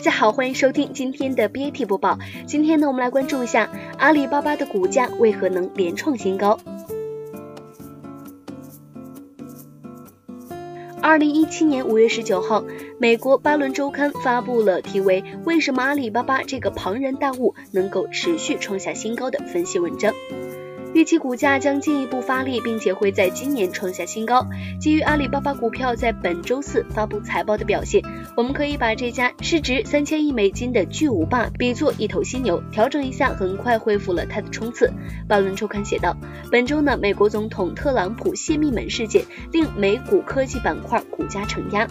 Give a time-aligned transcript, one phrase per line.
[0.00, 2.18] 大家好，欢迎收听今天的 BAT 播报。
[2.46, 6.58] 今天呢，我们来关注一下阿里巴巴的股价为何能连创新高。
[11.02, 12.64] 二零一七年五月十九号，
[12.98, 20.14] 美国巴伦周刊发布了题为《为什么阿里巴巴这个庞然大物能够持续创下新高》的分析文章。
[20.92, 24.44] 预期股价将进一步发力，并且会在今年创下新高。
[24.80, 28.02] 基于阿里巴巴股票在本周四发布财报的表现，
[28.36, 34.92] 我们可以把这家市值三千亿美金的巨无霸比作一头犀牛，调整一下，很快恢复了它的冲刺。
[35.28, 36.16] 巴伦周刊写道，
[36.50, 41.86] 本周呢，美国总统特朗普泄密门事件令美股科技板块股价承压。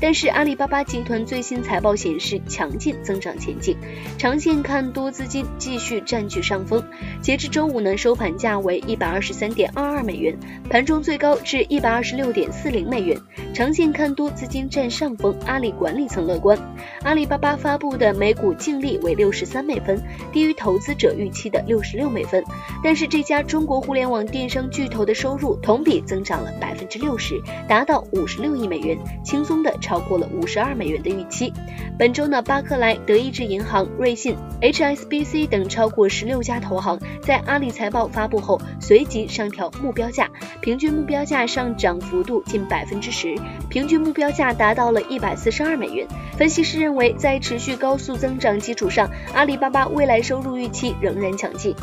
[0.00, 3.76] 但是阿里巴巴集团最新财报显示强劲增长前景，
[4.18, 6.82] 长线看多资金继续占据上风。
[7.20, 10.36] 截至周五呢，收盘价为一百二十三点二二美元，
[10.68, 13.16] 盘中最高至一百二十六点四零美元。
[13.54, 16.58] 长线看多资金占上风，阿里管理层乐观。
[17.04, 22.42] 阿里巴巴发布的每股净利为六十三美分，低于投资者预期的六十六美分。
[22.82, 30.02] 但是这家中国互联网电商巨头的收入同比增长了百分之六十，达到五十六亿美元，轻松的超。
[30.02, 31.52] 过了五十二美元的预期。
[31.98, 40.28] 本周呢，巴克莱、德意志银行、瑞信、HSBC 等超过十六家投行在阿里财报发布后随即上调目标价，
[40.60, 43.36] 平均目标价上涨幅度近百分之十，
[43.68, 46.06] 平均目标价达到了一百四十二美元。
[46.36, 51.74] 分析师认为，在持续高速增长基础上，阿里巴巴未来收入预期仍然强劲。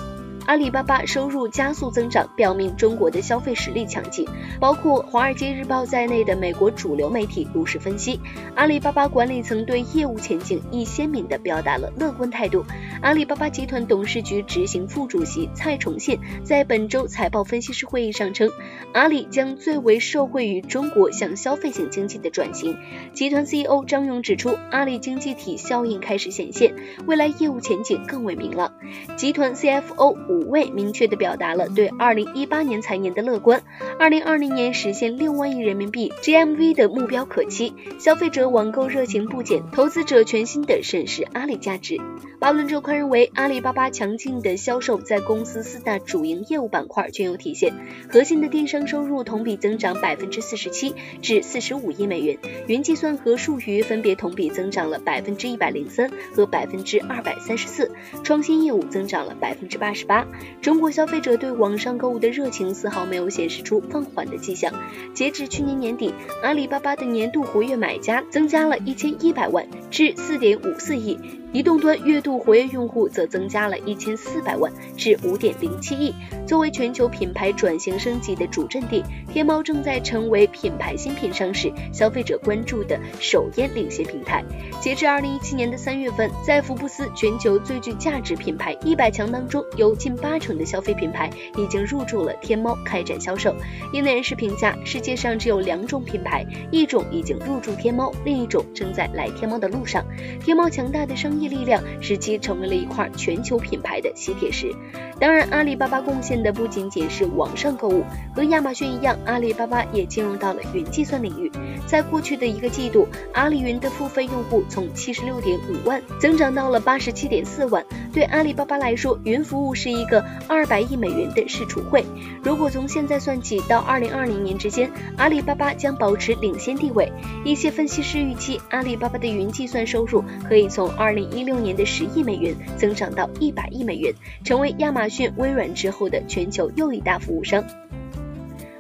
[0.50, 4.28] 阿里巴巴收入加速增长，表明中国的消费实力强劲。
[4.60, 8.20] 包括《华尔街日报》在内的美国主流媒体如实分析，
[8.56, 12.66] 阿里巴巴管理层对业务前景亦鲜明地表达了乐观态度。
[13.00, 18.50] 阿里巴巴集团董事局执行副主席蔡崇信在本周财报分析师会议上称，
[18.92, 22.76] 阿里将最为受惠于中国向消费型经济的转型。
[23.14, 26.74] 集团 CEO 张勇指出，阿里经济体效应开始显现，
[27.06, 28.74] 未来业务前景更为明朗。
[29.16, 30.39] 集团 CFO 吴。
[30.40, 33.62] 五位明确地表达了对二零一八年财年的乐观，
[34.00, 41.98] 二零二零年实现六万亿人民币 GMV 的目标可期，消费者网购热情不减，投资者全新的审视阿里价值。
[42.40, 47.74] 巴伦周刊认为，阿里巴巴强劲的销售在公司四大主营业务板块均有体现，
[48.10, 57.92] 核心的电商收入同比增长百分之四十七至四十五亿美元，云计算和数据分别同比增长了百分之一百零三和百分之二百三十四，
[58.24, 60.19] 创新业务增长了百分之八十八。
[60.62, 64.74] 中国消费者对网上购物的热情丝毫没有显示出放缓的迹象。
[65.14, 66.14] 截至去年年底，
[66.44, 71.18] 阿里巴巴的年度活跃买家增加了一千一百万，至四点五四亿。
[71.52, 76.14] 移动端月度活跃用户则增加了一千四百万，至五点零七亿。
[76.46, 84.44] 作为全球品牌转型升级的主阵地，天猫正在成为品牌新品上市、消费者关注的首烟领先平台。
[84.80, 93.56] 截至二零一七年的三月份，在福布斯全球最具价值品牌一百强当中，有近八成的消费品牌已经入驻了天猫开展销售。
[93.92, 100.06] 业内人士评价，世界上只有两种品牌，一种已经入驻天猫，另一种正在来天猫的路上。
[100.40, 104.76] 天猫强大的商力量使其成为了一块全球品牌的吸铁石。
[105.20, 111.52] 当然，阿里巴巴贡献的不仅仅是网上购物，和亚马逊一样，阿里巴巴也进入到了云计算领域。
[111.86, 117.84] 在过去的一个季度，阿里云的付费用户从七十六点五万增长到了八十七点四万。
[118.12, 122.04] 对阿里巴巴来说，云服务是一个二百亿美元的市储会。
[122.44, 127.12] 如果从现在算起到二零二零年之间，阿里巴巴将保持领先地位。
[127.46, 134.14] 一些分析师预期，阿里巴巴的云计算收入可以从二零一六年的十亿美元增长到一百亿美元，
[134.44, 137.64] 成为亚马逊、微软之后的全球又一大服务商。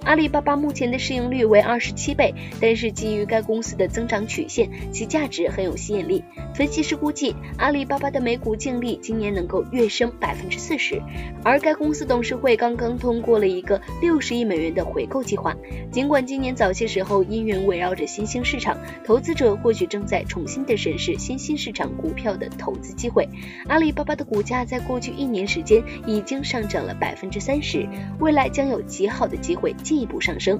[0.05, 6.23] 阿里巴巴目前的市盈率为二十七倍，但是基于该公司的增长曲线，其价值很有吸引力。
[6.59, 11.01] 分析师估计，阿里巴巴的每股净利今年能够跃升百分之四十。
[11.41, 15.55] 而该公司董事会刚刚通过了一个六十亿美元的回购计划。
[15.89, 23.25] 尽管今年早些时候因云围绕着新兴市场，投资者或许正在重新的审视新兴市场股票的投资机会。
[23.69, 27.87] 阿里巴巴的股价在过去一年时间已经上涨了百分之三十，
[28.19, 29.73] 未来将有极好的机会。
[29.81, 30.59] 进一步上升。